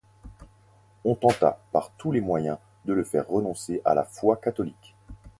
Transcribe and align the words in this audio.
On 1.05 1.13
tenta 1.13 1.59
par 1.71 1.91
tous 1.91 2.11
les 2.11 2.21
moyens 2.21 2.57
de 2.85 2.93
le 2.93 3.03
faire 3.03 3.27
renoncer 3.29 3.83
à 3.85 3.93
la 3.93 4.03
foi 4.03 4.35
catholique. 4.35 4.95